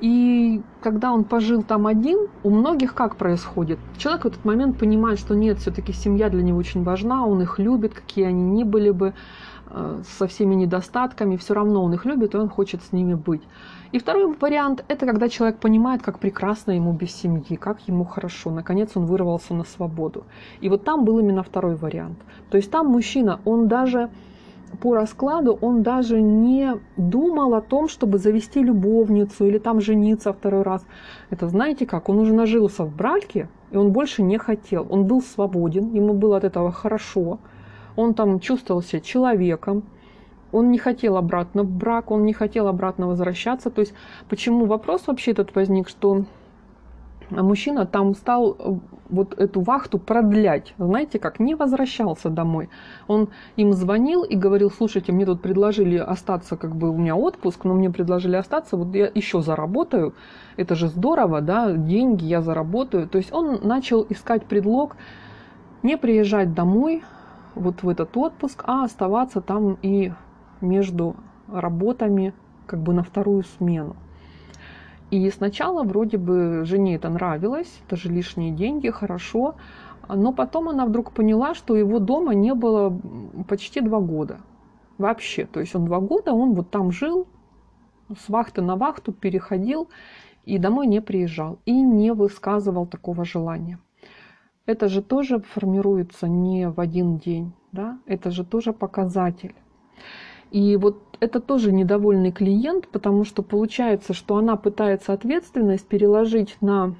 [0.00, 3.78] И когда он пожил там один, у многих как происходит?
[3.96, 7.58] Человек в этот момент понимает, что нет, все-таки семья для него очень важна, он их
[7.58, 9.14] любит, какие они ни были бы,
[9.70, 13.42] э, со всеми недостатками, все равно он их любит, и он хочет с ними быть.
[13.92, 18.50] И второй вариант– это когда человек понимает, как прекрасно ему без семьи, как ему хорошо.
[18.50, 20.24] Наконец он вырвался на свободу.
[20.60, 22.18] И вот там был именно второй вариант.
[22.50, 24.10] То есть там мужчина, он даже
[24.80, 30.62] по раскладу он даже не думал о том, чтобы завести любовницу или там жениться второй
[30.62, 30.84] раз.
[31.30, 32.08] Это знаете как?
[32.08, 34.86] Он уже нажился в браке, и он больше не хотел.
[34.90, 37.38] Он был свободен, ему было от этого хорошо.
[37.96, 39.84] Он там чувствовал себя человеком.
[40.52, 43.70] Он не хотел обратно в брак, он не хотел обратно возвращаться.
[43.70, 43.94] То есть
[44.28, 46.24] почему вопрос вообще этот возник, что
[47.30, 48.74] а мужчина там стал э,
[49.10, 50.74] вот эту вахту продлять.
[50.78, 51.40] Знаете как?
[51.40, 52.70] Не возвращался домой.
[53.06, 57.64] Он им звонил и говорил, слушайте, мне тут предложили остаться, как бы у меня отпуск,
[57.64, 60.14] но мне предложили остаться, вот я еще заработаю.
[60.56, 63.06] Это же здорово, да, деньги я заработаю.
[63.08, 64.96] То есть он начал искать предлог
[65.82, 67.02] не приезжать домой,
[67.54, 70.12] вот в этот отпуск, а оставаться там и
[70.60, 71.16] между
[71.46, 72.34] работами,
[72.66, 73.96] как бы на вторую смену.
[75.10, 79.54] И сначала вроде бы жене это нравилось, даже лишние деньги, хорошо.
[80.08, 82.98] Но потом она вдруг поняла, что его дома не было
[83.48, 84.40] почти два года.
[84.98, 85.46] Вообще.
[85.46, 87.26] То есть он два года, он вот там жил,
[88.08, 89.88] с вахты на вахту переходил
[90.44, 91.58] и домой не приезжал.
[91.64, 93.78] И не высказывал такого желания.
[94.66, 97.52] Это же тоже формируется не в один день.
[97.72, 97.98] Да?
[98.06, 99.54] Это же тоже показатель.
[100.50, 106.94] И вот это тоже недовольный клиент, потому что получается, что она пытается ответственность переложить на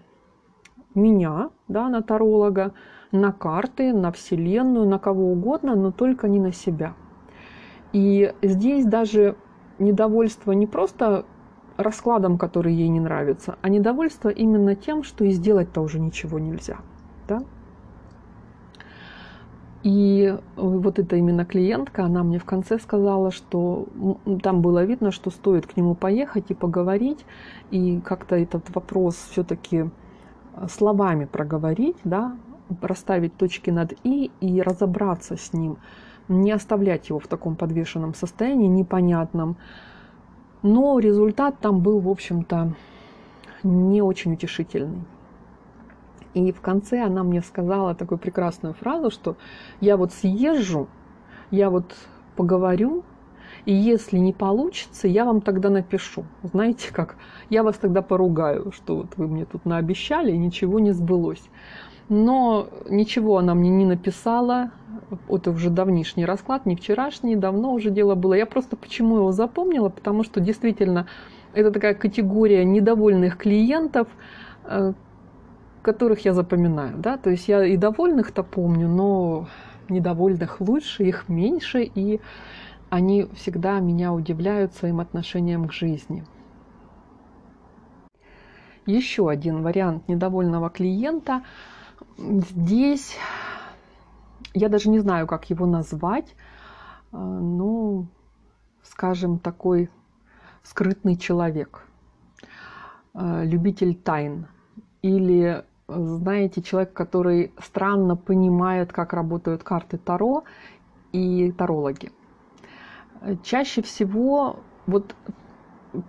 [0.95, 2.75] меня, да, на таролога,
[3.13, 6.95] на карты, на Вселенную, на кого угодно, но только не на себя.
[7.93, 9.37] И здесь даже
[9.79, 11.25] недовольство не просто
[11.77, 16.79] раскладом, который ей не нравится, а недовольство именно тем, что и сделать-то уже ничего нельзя.
[17.29, 17.43] Да?
[19.89, 23.87] И э, вот эта именно клиентка, она мне в конце сказала, что
[24.43, 27.25] там было видно, что стоит к нему поехать и поговорить,
[27.71, 29.87] и как-то этот вопрос все-таки
[30.57, 32.37] э, словами проговорить, да,
[32.83, 35.79] расставить точки над «и» и разобраться с ним,
[36.29, 39.57] не оставлять его в таком подвешенном состоянии, непонятном.
[40.63, 42.75] Но результат там был, в общем-то,
[43.63, 45.05] не очень утешительный.
[46.39, 49.37] И в конце она мне сказала такую прекрасную фразу, что
[49.81, 50.89] я вот съезжу,
[51.51, 51.97] я вот
[52.37, 53.03] поговорю,
[53.65, 56.25] и если не получится, я вам тогда напишу.
[56.43, 57.17] Знаете как?
[57.51, 61.43] Я вас тогда поругаю, что вот вы мне тут наобещали, и ничего не сбылось.
[62.09, 64.71] Но ничего она мне не написала.
[65.29, 68.35] Это уже давнишний расклад, не вчерашний, давно уже дело было.
[68.35, 69.89] Я просто почему его запомнила?
[69.89, 71.07] Потому что действительно
[71.53, 74.09] это такая категория недовольных клиентов,
[74.65, 74.93] э,
[75.89, 79.49] которых я запоминаю, да, то есть я и довольных-то помню, но
[79.89, 82.21] недовольных лучше, их меньше, и
[82.91, 86.25] они всегда меня удивляют своим отношением к жизни.
[88.85, 91.43] Еще один вариант недовольного клиента.
[92.19, 93.17] Здесь
[94.53, 96.35] я даже не знаю, как его назвать,
[97.13, 98.09] ну,
[98.83, 99.89] скажем, такой
[100.63, 101.87] скрытный человек,
[103.15, 104.49] любитель тайн
[105.01, 110.45] или знаете, человек, который странно понимает, как работают карты Таро
[111.13, 112.13] и тарологи.
[113.43, 115.15] Чаще всего, вот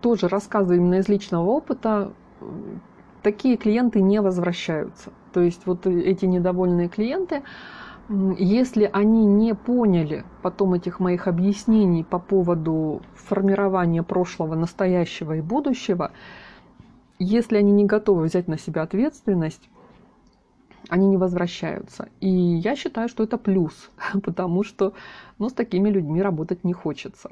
[0.02, 2.12] тоже рассказываю именно из личного опыта,
[3.24, 5.12] такие клиенты не возвращаются.
[5.34, 7.44] То есть вот эти недовольные клиенты,
[8.38, 16.12] если они не поняли потом этих моих объяснений по поводу формирования прошлого, настоящего и будущего,
[17.20, 19.70] если они не готовы взять на себя ответственность,
[20.88, 22.08] они не возвращаются.
[22.20, 23.92] И я считаю, что это плюс,
[24.24, 24.94] потому что
[25.38, 27.32] ну, с такими людьми работать не хочется.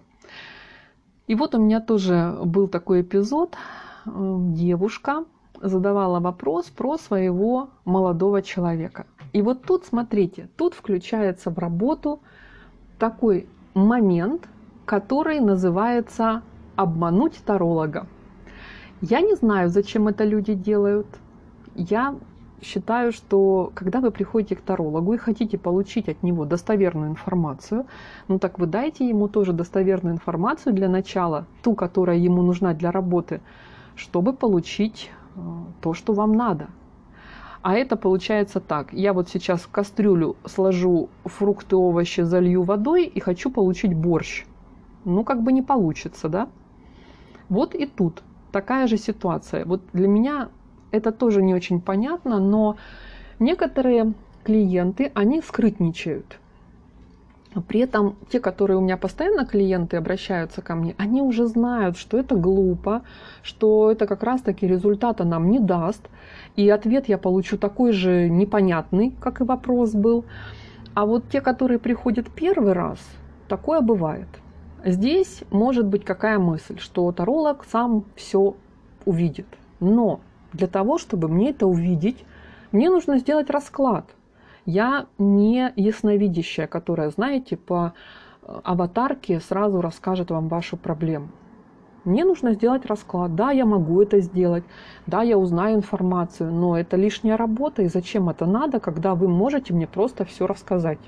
[1.28, 3.56] И вот у меня тоже был такой эпизод.
[4.06, 5.26] Девушка
[5.62, 9.08] задавала вопрос про своего молодого человека.
[9.34, 12.22] И вот тут, смотрите, тут включается в работу
[12.98, 14.48] такой момент,
[14.86, 16.44] который называется
[16.76, 18.08] обмануть таролога.
[19.02, 21.08] Я не знаю, зачем это люди делают.
[21.76, 22.16] Я
[22.64, 27.86] считаю, что когда вы приходите к тарологу и хотите получить от него достоверную информацию,
[28.28, 32.92] ну так вы дайте ему тоже достоверную информацию для начала, ту, которая ему нужна для
[32.92, 33.42] работы,
[33.96, 35.40] чтобы получить э,
[35.82, 36.68] то, что вам надо.
[37.62, 38.94] А это получается так.
[38.94, 44.46] Я вот сейчас в кастрюлю сложу фрукты, овощи, залью водой и хочу получить борщ.
[45.06, 46.50] Ну, как бы не получится, да?
[47.50, 48.24] Вот и тут
[48.58, 49.66] такая же ситуация.
[49.66, 50.50] Вот для меня
[50.92, 52.76] это тоже не очень понятно, но
[53.40, 56.40] некоторые клиенты, они скрытничают.
[57.68, 62.18] При этом те, которые у меня постоянно клиенты обращаются ко мне, они уже знают, что
[62.18, 63.02] это глупо,
[63.44, 66.10] что это как раз-таки результата нам не даст.
[66.56, 70.26] И ответ я получу такой же непонятный, как и вопрос был.
[70.96, 73.00] А вот те, которые приходят первый раз,
[73.48, 74.28] такое бывает.
[74.88, 78.56] Здесь может быть какая мысль, что таролог сам все
[79.04, 79.46] увидит.
[79.82, 80.22] Но
[80.54, 82.24] для того, чтобы мне это увидеть,
[82.72, 84.06] мне нужно сделать расклад.
[84.66, 87.92] Я не ясновидящая, которая, знаете, по
[88.44, 91.28] э, аватарке сразу расскажет вам вашу проблему.
[92.06, 93.36] Мне нужно сделать расклад.
[93.36, 94.64] Да, я могу это сделать.
[95.06, 97.82] Да, я узнаю информацию, но это лишняя работа.
[97.82, 101.00] И зачем это надо, когда вы можете мне просто все рассказать?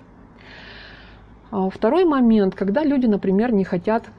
[1.51, 4.09] А второй момент, когда люди, например, не хотят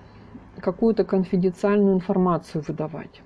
[0.60, 3.22] какую-то конфиденциальную информацию выдавать.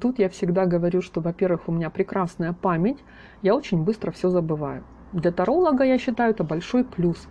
[0.00, 2.98] Тут я всегда говорю, что, во-первых, у меня прекрасная память,
[3.42, 4.82] я очень быстро все забываю.
[5.12, 7.28] Для таролога, я считаю, это большой плюс.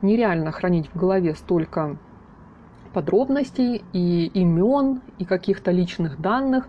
[0.00, 1.98] Нереально хранить в голове столько
[2.94, 6.68] подробностей и имен, и каких-то личных данных.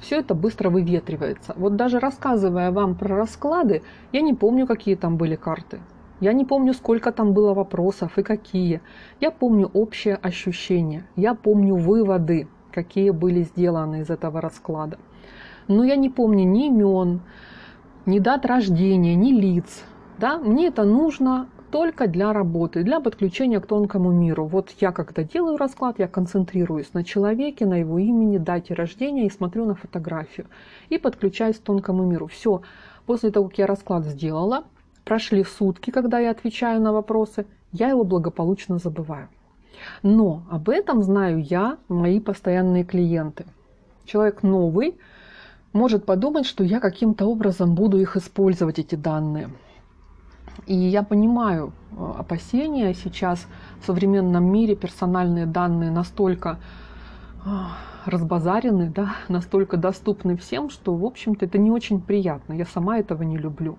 [0.00, 1.52] Все это быстро выветривается.
[1.56, 5.78] Вот даже рассказывая вам про расклады, я не помню, какие там были карты.
[6.20, 8.82] Я не помню, сколько там было вопросов и какие.
[9.20, 11.04] Я помню общее ощущение.
[11.16, 14.98] Я помню выводы, какие были сделаны из этого расклада.
[15.66, 17.22] Но я не помню ни имен,
[18.04, 19.84] ни дат рождения, ни лиц.
[20.18, 20.38] Да?
[20.38, 24.44] Мне это нужно только для работы, для подключения к тонкому миру.
[24.46, 29.30] Вот я когда делаю расклад, я концентрируюсь на человеке, на его имени, дате рождения и
[29.30, 30.48] смотрю на фотографию.
[30.90, 32.26] И подключаюсь к тонкому миру.
[32.26, 32.60] Все.
[33.06, 34.64] После того, как я расклад сделала,
[35.04, 39.28] прошли сутки, когда я отвечаю на вопросы, я его благополучно забываю.
[40.02, 43.44] Но об этом знаю я, мои постоянные клиенты.
[44.04, 44.98] Человек новый
[45.72, 49.50] может подумать, что я каким-то образом буду их использовать, эти данные.
[50.66, 53.46] И я понимаю э, опасения сейчас
[53.80, 56.58] в современном мире персональные данные настолько
[57.44, 57.48] э,
[58.06, 62.52] разбазарены, да, настолько доступны всем, что, в общем-то, это не очень приятно.
[62.52, 63.78] Я сама этого не люблю.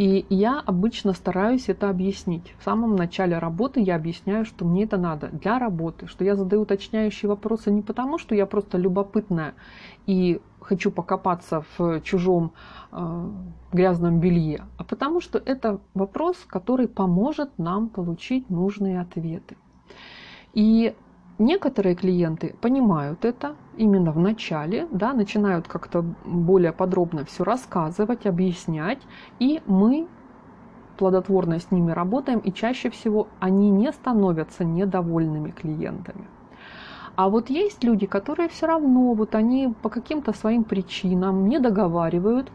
[0.00, 2.54] И я обычно стараюсь это объяснить.
[2.58, 6.62] В самом начале работы я объясняю, что мне это надо для работы, что я задаю
[6.62, 9.52] уточняющие вопросы не потому, что я просто любопытная
[10.06, 12.52] и хочу покопаться в чужом
[12.92, 13.30] э,
[13.74, 19.58] грязном белье, а потому что это вопрос, который поможет нам получить нужные ответы.
[20.54, 20.94] И
[21.40, 28.98] Некоторые клиенты понимают это именно в начале, да, начинают как-то более подробно все рассказывать, объяснять,
[29.38, 30.06] и мы
[30.98, 36.26] плодотворно с ними работаем, и чаще всего они не становятся недовольными клиентами.
[37.16, 42.52] А вот есть люди, которые все равно, вот они по каким-то своим причинам не договаривают.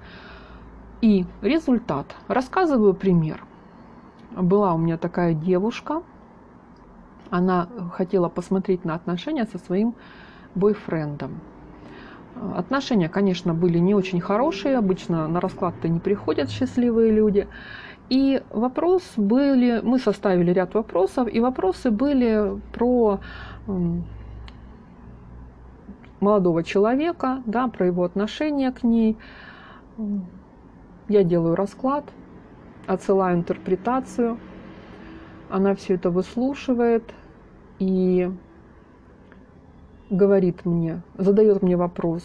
[1.02, 2.16] И результат.
[2.28, 3.44] Рассказываю пример.
[4.36, 6.04] Была у меня такая девушка,
[7.30, 9.96] она хотела посмотреть на отношения со своим
[10.56, 11.40] бойфрендом.
[12.56, 17.48] Отношения, конечно, были не очень хорошие, обычно на расклад-то не приходят счастливые люди.
[18.10, 23.20] И вопрос были, мы составили ряд вопросов, и вопросы были про
[26.20, 29.18] молодого человека, да, про его отношение к ней.
[31.08, 32.06] я делаю расклад,
[32.88, 34.38] отсылаю интерпретацию,
[35.50, 37.04] она все это выслушивает
[37.80, 38.32] и
[40.10, 42.24] говорит мне, задает мне вопрос,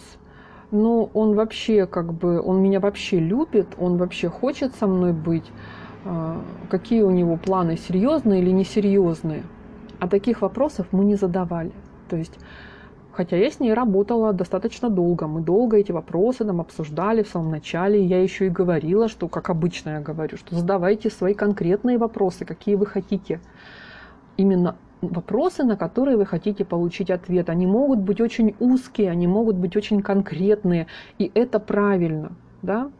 [0.71, 5.51] ну, он вообще как бы, он меня вообще любит, он вообще хочет со мной быть,
[6.05, 9.43] а, какие у него планы, серьезные или несерьезные.
[9.99, 11.73] А таких вопросов мы не задавали.
[12.09, 12.39] То есть,
[13.13, 17.51] хотя я с ней работала достаточно долго, мы долго эти вопросы там обсуждали в самом
[17.51, 22.45] начале, я еще и говорила, что, как обычно я говорю, что задавайте свои конкретные вопросы,
[22.45, 23.39] какие вы хотите.
[24.37, 27.49] Именно вопросы, на которые вы хотите получить ответ.
[27.49, 30.87] Они могут быть очень узкие, они могут быть очень конкретные,
[31.17, 32.33] и это правильно.
[32.61, 32.91] Да?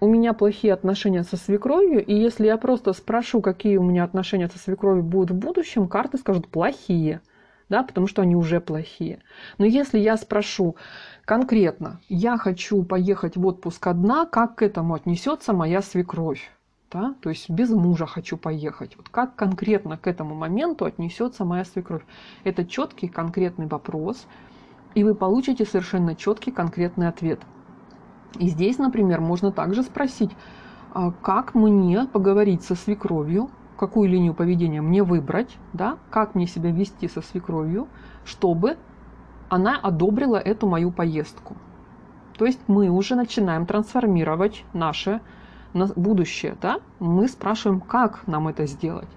[0.00, 4.48] У меня плохие отношения со свекровью, и если я просто спрошу, какие у меня отношения
[4.48, 7.20] со свекровью будут в будущем, карты скажут плохие,
[7.70, 9.20] да, потому что они уже плохие.
[9.56, 10.76] Но если я спрошу
[11.24, 16.50] конкретно, я хочу поехать в отпуск одна, как к этому отнесется моя свекровь?
[16.92, 18.96] да, то есть без мужа хочу поехать.
[18.96, 22.02] Вот как конкретно к этому моменту отнесется моя свекровь?
[22.44, 24.26] Это четкий конкретный вопрос,
[24.94, 27.40] и вы получите совершенно четкий конкретный ответ.
[28.38, 30.30] И здесь, например, можно также спросить,
[30.92, 33.50] а как мне поговорить со свекровью,
[33.80, 37.88] какую линию поведения мне выбрать, да, как мне себя вести со свекровью,
[38.26, 38.76] чтобы
[39.48, 41.56] она одобрила эту мою поездку.
[42.36, 45.22] То есть мы уже начинаем трансформировать наше
[45.72, 49.08] на будущее, да, мы спрашиваем, как нам это сделать.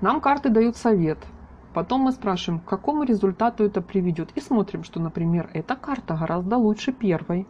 [0.00, 1.18] Нам карты дают совет.
[1.74, 4.30] Потом мы спрашиваем, к какому результату это приведет.
[4.34, 7.46] И смотрим, что, например, эта карта гораздо лучше первой.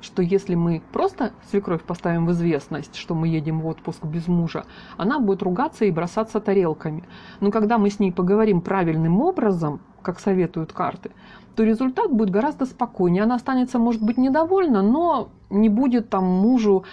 [0.00, 4.64] Что если мы просто свекровь поставим в известность, что мы едем в отпуск без мужа,
[4.96, 7.04] она будет ругаться и бросаться тарелками.
[7.40, 11.10] Но когда мы с ней поговорим правильным образом, как советуют карты,
[11.56, 13.22] то результат будет гораздо спокойнее.
[13.24, 16.84] Она останется, может быть, недовольна, но не будет там мужу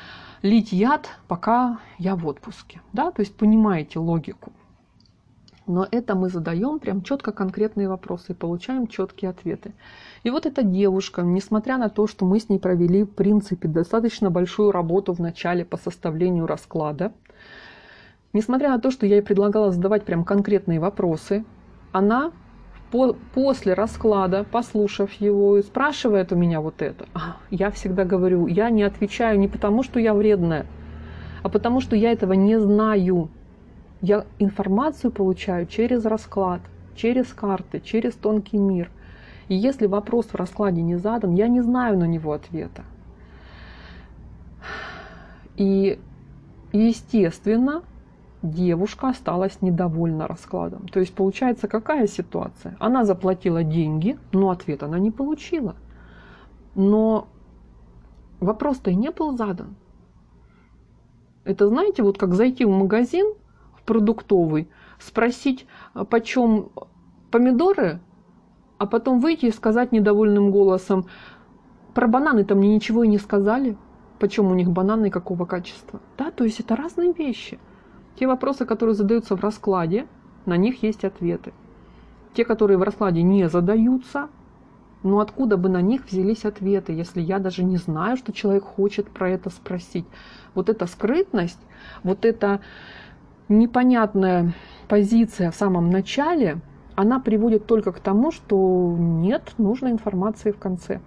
[0.41, 2.81] лить яд, пока я в отпуске.
[2.93, 3.11] Да?
[3.11, 4.51] То есть понимаете логику.
[5.65, 9.73] Но это мы задаем прям четко конкретные вопросы и получаем четкие ответы.
[10.23, 14.29] И вот эта девушка, несмотря на то, что мы с ней провели, в принципе, достаточно
[14.29, 17.13] большую работу в начале по составлению расклада,
[18.33, 21.45] несмотря на то, что я ей предлагала задавать прям конкретные вопросы,
[21.93, 22.31] она
[22.91, 27.07] по, после расклада, послушав его, спрашивает у меня вот это.
[27.13, 30.65] А, я всегда говорю, я не отвечаю не потому, что я вредная,
[31.41, 33.29] а потому что я этого не знаю.
[34.03, 36.59] Я информацию получаю через расклад,
[36.93, 38.91] через карты, через тонкий мир.
[39.47, 42.83] И если вопрос в раскладе не задан, я не знаю на него ответа.
[45.55, 46.01] И
[46.73, 47.81] естественно,
[48.41, 50.89] девушка осталась недовольна раскладом.
[50.89, 52.75] То есть получается какая ситуация?
[52.79, 55.75] Она заплатила деньги, но ответ она не получила.
[56.75, 57.29] Но
[58.41, 59.75] вопрос-то и не был задан.
[61.45, 63.33] Это знаете, вот как зайти в магазин,
[63.85, 64.69] продуктовый,
[64.99, 65.65] спросить,
[66.09, 66.69] почем
[67.31, 67.99] помидоры,
[68.77, 71.05] а потом выйти и сказать недовольным голосом,
[71.93, 73.77] про бананы-то мне ничего и не сказали,
[74.19, 75.99] почем у них бананы и какого качества.
[76.17, 77.59] Да, то есть это разные вещи.
[78.15, 80.07] Те вопросы, которые задаются в раскладе,
[80.45, 81.53] на них есть ответы.
[82.33, 84.29] Те, которые в раскладе не задаются,
[85.03, 89.09] но откуда бы на них взялись ответы, если я даже не знаю, что человек хочет
[89.09, 90.05] про это спросить.
[90.55, 91.59] Вот эта скрытность,
[92.03, 92.61] вот эта
[93.49, 94.53] непонятная
[94.87, 96.59] позиция в самом начале,
[96.95, 101.01] она приводит только к тому, что нет нужной информации в конце.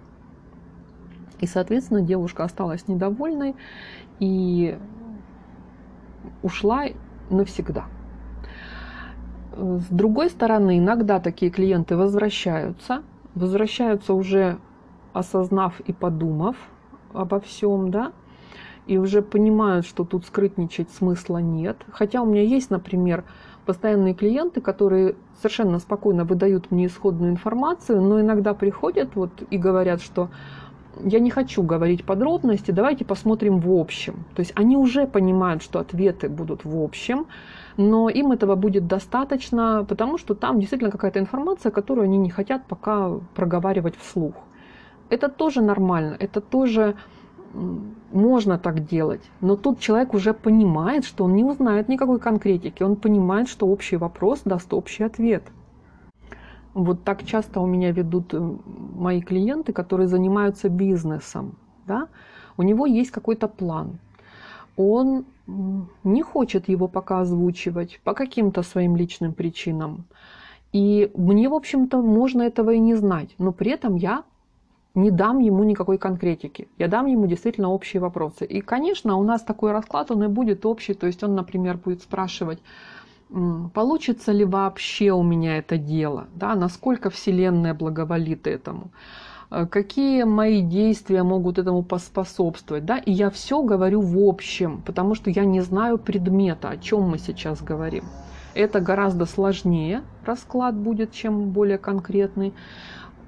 [1.39, 3.55] И, соответственно, девушка осталась недовольной,
[4.19, 4.77] и
[6.41, 6.85] ушла
[7.29, 7.85] навсегда.
[9.55, 14.59] С другой стороны, иногда такие клиенты возвращаются, возвращаются уже
[15.13, 16.55] осознав и подумав
[17.13, 18.11] обо всем, да,
[18.87, 21.77] и уже понимают, что тут скрытничать смысла нет.
[21.91, 23.23] Хотя у меня есть, например,
[23.65, 30.01] постоянные клиенты, которые совершенно спокойно выдают мне исходную информацию, но иногда приходят вот и говорят,
[30.01, 30.29] что
[31.03, 34.25] я не хочу говорить подробности, давайте посмотрим в общем.
[34.35, 37.27] То есть они уже понимают, что ответы будут в общем,
[37.75, 42.65] но им этого будет достаточно, потому что там действительно какая-то информация, которую они не хотят
[42.67, 44.33] пока проговаривать вслух.
[45.09, 46.95] Это тоже нормально, это тоже
[48.11, 49.21] можно так делать.
[49.41, 53.97] Но тут человек уже понимает, что он не узнает никакой конкретики, он понимает, что общий
[53.97, 55.43] вопрос даст общий ответ–
[56.77, 58.57] вот так часто у меня ведут э,
[58.95, 61.57] мои клиенты, которые занимаются бизнесом.
[61.87, 62.07] Да?
[62.55, 63.97] У него есть какой-то план.
[64.75, 65.25] Он
[66.03, 70.05] не хочет его пока озвучивать по каким-то своим личным причинам.
[70.71, 73.33] И мне, в общем-то, можно этого и не знать.
[73.39, 74.23] Но при этом я
[74.97, 76.67] не дам ему никакой конкретики.
[76.77, 78.45] Я дам ему действительно общие вопросы.
[78.45, 80.95] И, конечно, у нас такой расклад, он и будет общий.
[80.95, 82.59] То есть он, например, будет спрашивать,
[83.73, 88.89] получится ли вообще у меня это дело, да, насколько Вселенная благоволит этому,
[89.51, 95.15] э, какие мои действия могут этому поспособствовать, да, и я все говорю в общем, потому
[95.15, 98.05] что я не знаю предмета, о чем мы сейчас говорим.
[98.55, 102.53] Это гораздо сложнее расклад будет, чем более конкретный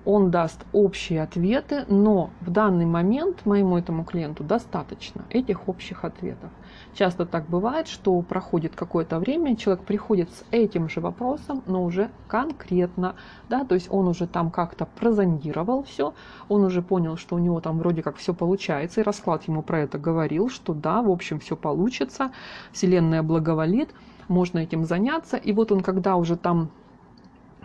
[0.06, 6.50] он даст общие ответы, но в данный момент моему этому клиенту достаточно этих общих ответов.
[6.94, 12.10] Часто так бывает, что проходит какое-то время, человек приходит с этим же вопросом, но уже
[12.28, 13.16] конкретно,
[13.50, 16.14] да, то есть он уже там как-то прозондировал все,
[16.48, 19.82] он уже понял, что у него там вроде как все получается, и расклад ему про
[19.82, 22.32] это говорил, что да, в общем, все получится,
[22.72, 23.90] Вселенная благоволит,
[24.28, 26.72] можно этим заняться, и вот он когда уже там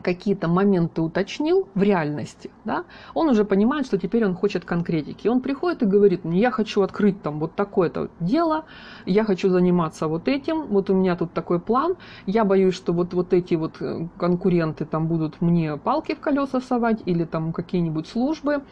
[0.05, 2.85] какие-то моменты уточнил в реальности, да,
[3.15, 5.27] он уже понимает, что теперь он хочет конкретики.
[5.29, 8.65] Он приходит и говорит, я хочу открыть там вот такое-то дело,
[9.07, 11.97] я хочу заниматься вот этим, вот у меня тут такой план,
[12.27, 16.61] я боюсь, что вот, вот эти вот э, конкуренты там будут мне палки в колеса
[16.61, 18.63] совать или там какие-нибудь службы,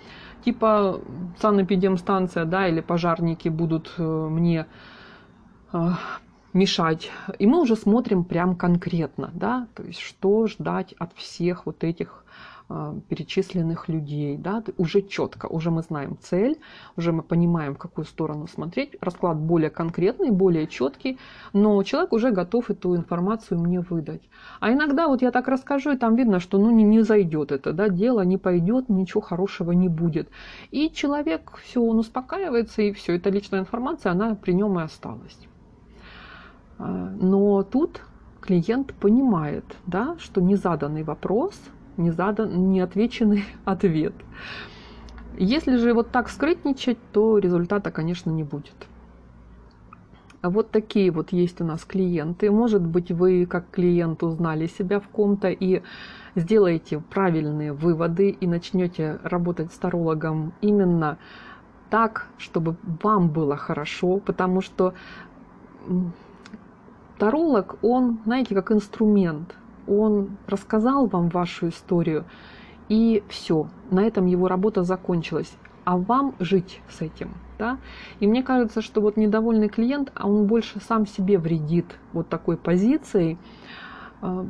[0.45, 1.01] типа
[1.41, 4.66] санэпидемстанция, да, или пожарники будут э, мне
[5.72, 5.78] э,
[6.53, 7.11] мешать.
[7.39, 12.25] И мы уже смотрим прям конкретно, да, то есть что ждать от всех вот этих
[12.69, 16.59] э, перечисленных людей, да, уже четко, уже мы знаем цель,
[16.97, 21.19] уже мы понимаем, в какую сторону смотреть, расклад более конкретный, более четкий,
[21.55, 24.23] но человек уже готов эту информацию мне выдать.
[24.61, 27.73] А иногда вот я так расскажу, и там видно, что ну не, не зайдет это,
[27.73, 30.29] да, дело не пойдет, ничего хорошего не будет.
[30.71, 35.39] И человек все, он успокаивается, и все, эта личная информация, она при нем и осталась.
[37.20, 38.03] Но тут
[38.41, 41.55] клиент понимает, да, что незаданный вопрос,
[41.97, 44.14] не задан, не отвеченный ответ.
[45.39, 48.74] Если же вот так скрытничать, то результата, конечно, не будет.
[50.43, 52.51] Вот такие вот есть у нас клиенты.
[52.51, 55.83] Может быть, вы как клиент узнали себя в ком-то и
[56.35, 61.18] сделаете правильные выводы и начнете работать с тарологом именно
[61.91, 64.95] так, чтобы вам было хорошо, потому что
[67.19, 69.55] Таролог, он, знаете, как инструмент.
[69.87, 72.25] Он рассказал вам вашу историю,
[72.89, 75.53] и все, на этом его работа закончилась.
[75.85, 77.35] А вам жить с этим.
[77.59, 77.79] Да?
[78.21, 82.57] И мне кажется, что вот недовольный клиент, а он больше сам себе вредит вот такой
[82.57, 83.39] позицией,
[84.21, 84.47] а,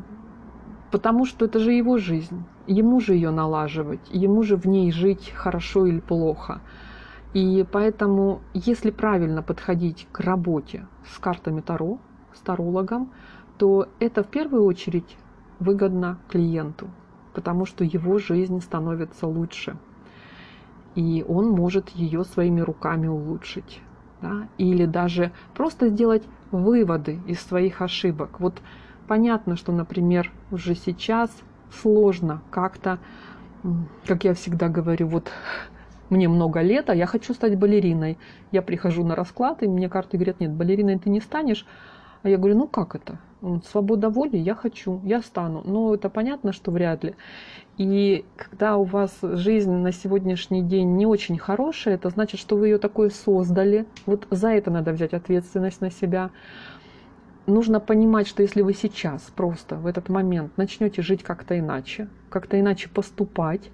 [0.91, 5.31] потому что это же его жизнь, ему же ее налаживать, ему же в ней жить
[5.35, 6.61] хорошо или плохо.
[7.33, 11.99] И поэтому, если правильно подходить к работе с картами Таро,
[12.35, 13.13] с тарологом,
[13.59, 15.17] то это в первую очередь
[15.61, 16.89] выгодно клиенту,
[17.35, 19.77] потому что его жизнь становится лучше.
[20.95, 23.81] И он может ее своими руками улучшить.
[24.21, 24.49] Да?
[24.59, 28.41] Или даже просто сделать выводы из своих ошибок.
[28.41, 28.61] Вот
[29.09, 31.31] понятно, что, например, уже сейчас
[31.81, 32.99] сложно как-то,
[34.07, 35.31] как я всегда говорю, вот
[36.11, 38.19] мне много лет, а я хочу стать балериной.
[38.51, 41.67] Я прихожу на расклад, и мне карты говорят, нет, балериной ты не станешь,
[42.23, 43.19] а я говорю, ну как это?
[43.71, 45.63] Свобода воли, я хочу, я стану.
[45.65, 47.17] Но это понятно, что вряд ли.
[47.77, 52.69] И когда у вас жизнь на сегодняшний день не очень хорошая, это значит, что вы
[52.69, 53.87] ее такой создали.
[54.07, 56.31] Вот за это надо взять ответственность на себя.
[57.47, 62.61] Нужно понимать, что если вы сейчас просто в этот момент начнете жить как-то иначе, как-то
[62.61, 63.71] иначе поступать,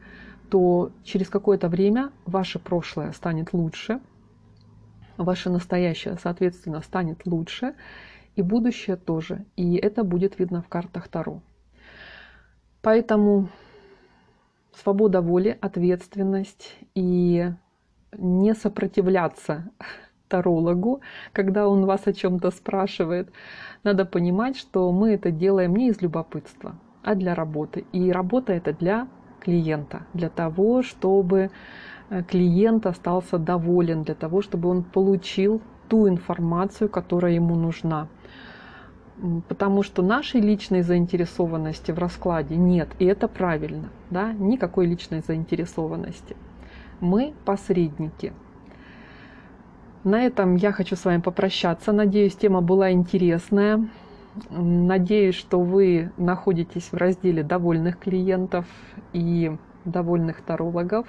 [0.49, 4.01] то через какое-то время ваше прошлое станет лучше,
[5.18, 7.74] ваше настоящее, соответственно, станет лучше,
[8.39, 9.45] и будущее тоже.
[9.57, 11.43] И это будет видно в картах Таро.
[12.82, 13.49] Поэтому
[14.72, 17.51] свобода воли, ответственность и
[18.16, 19.70] не сопротивляться
[20.28, 21.01] тарологу,
[21.32, 23.32] когда он вас о чем-то спрашивает.
[23.82, 27.86] Надо понимать, что мы это делаем не из любопытства, а для работы.
[27.93, 29.09] И работа это для
[29.41, 31.51] клиента, для того, чтобы
[32.11, 38.09] э, клиент остался доволен, для того, чтобы он получил ту информацию, которая ему нужна
[39.48, 46.36] потому что нашей личной заинтересованности в раскладе нет, и это правильно, да, никакой личной заинтересованности.
[47.00, 48.32] Мы посредники.
[50.04, 51.92] На этом я хочу с вами попрощаться.
[51.92, 53.88] Надеюсь, тема была интересная.
[54.50, 58.66] Надеюсь, что вы находитесь в разделе довольных клиентов
[59.12, 61.06] и довольных тарологов.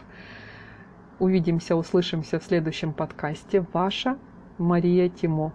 [1.20, 3.66] Увидимся, услышимся в следующем подкасте.
[3.74, 4.18] Ваша
[4.57, 5.53] Мария Тимо.